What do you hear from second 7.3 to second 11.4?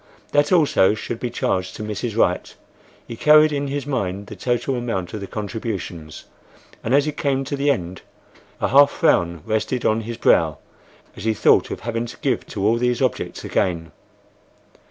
to the end a half frown rested on his brow as he